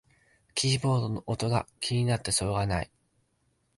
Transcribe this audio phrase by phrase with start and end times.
[0.55, 2.91] キーボードの音が気になってしょうがない